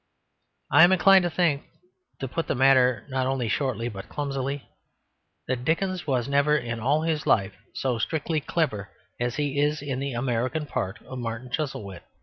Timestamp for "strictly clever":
7.99-8.89